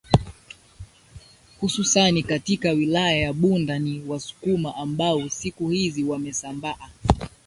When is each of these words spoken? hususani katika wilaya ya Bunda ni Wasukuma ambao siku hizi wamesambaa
hususani 1.61 2.23
katika 2.23 2.69
wilaya 2.71 3.17
ya 3.17 3.33
Bunda 3.33 3.79
ni 3.79 4.03
Wasukuma 4.07 4.75
ambao 4.75 5.29
siku 5.29 5.69
hizi 5.69 6.03
wamesambaa 6.03 6.89